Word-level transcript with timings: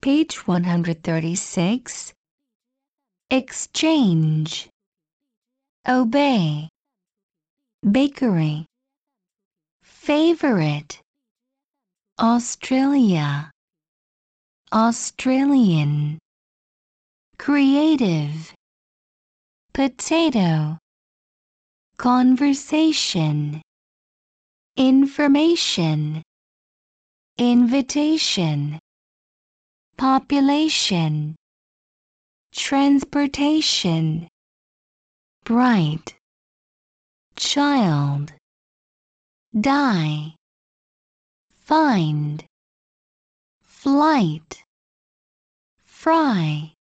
Page 0.00 0.46
136. 0.46 2.14
Exchange. 3.30 4.68
Obey. 5.88 6.68
Bakery. 7.82 8.64
Favorite. 9.82 11.00
Australia. 12.20 13.50
Australian. 14.72 16.20
Creative. 17.36 18.54
Potato. 19.72 20.78
Conversation. 21.96 23.60
Information. 24.76 26.22
Invitation 27.36 28.78
population, 29.98 31.34
transportation, 32.54 34.28
bright, 35.44 36.14
child, 37.34 38.32
die, 39.60 40.34
find, 41.52 42.44
flight, 43.60 44.62
fry. 45.84 46.72